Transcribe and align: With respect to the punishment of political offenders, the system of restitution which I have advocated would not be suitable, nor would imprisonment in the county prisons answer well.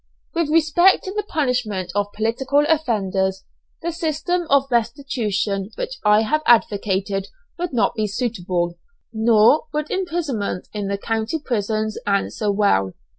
With 0.33 0.49
respect 0.49 1.03
to 1.03 1.13
the 1.13 1.21
punishment 1.21 1.91
of 1.93 2.11
political 2.13 2.65
offenders, 2.67 3.43
the 3.83 3.91
system 3.91 4.47
of 4.49 4.65
restitution 4.71 5.69
which 5.75 5.99
I 6.03 6.23
have 6.23 6.41
advocated 6.47 7.27
would 7.59 7.71
not 7.71 7.93
be 7.93 8.07
suitable, 8.07 8.79
nor 9.13 9.67
would 9.75 9.91
imprisonment 9.91 10.69
in 10.73 10.87
the 10.87 10.97
county 10.97 11.37
prisons 11.37 11.99
answer 12.07 12.51
well. 12.51 12.93